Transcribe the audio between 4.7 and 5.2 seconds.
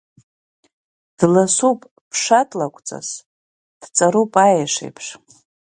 еиԥш.